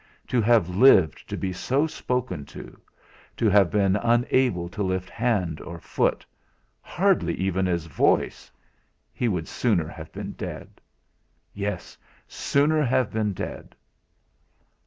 [0.29, 2.81] To have lived to be so spoken to;
[3.37, 6.25] to have been unable to lift hand or foot,
[6.81, 8.51] hardly even his voice
[9.13, 10.81] he would sooner have been dead!
[11.53, 13.75] Yes sooner have been dead!